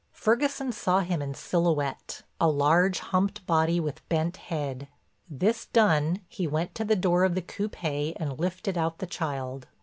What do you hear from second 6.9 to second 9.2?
door of the coupé and lifted out the